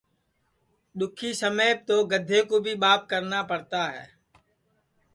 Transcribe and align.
دُؔکھی 0.97 1.29
سمیپ 1.41 1.77
تو 1.87 1.95
گدھے 2.11 2.39
کُو 2.49 2.57
بھی 2.63 2.73
ٻاپ 2.81 3.01
کرنا 3.11 3.39
پڑتا 3.49 3.81
ہے 3.93 4.05